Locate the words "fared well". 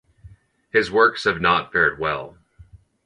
1.71-2.35